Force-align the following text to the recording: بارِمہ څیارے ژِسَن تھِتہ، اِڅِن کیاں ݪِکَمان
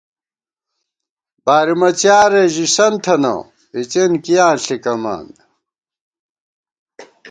بارِمہ 1.45 1.89
څیارے 1.99 2.43
ژِسَن 2.53 2.93
تھِتہ، 3.03 3.33
اِڅِن 3.77 4.11
کیاں 4.23 4.53
ݪِکَمان 4.63 5.27